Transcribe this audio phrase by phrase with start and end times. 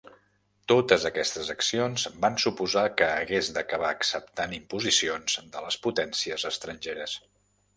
[0.71, 7.19] Totes aquestes accions van suposar que hagués d'acabar acceptant imposicions de les potències estrangeres.